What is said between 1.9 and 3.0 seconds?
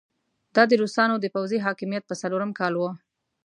په څلورم کال وو.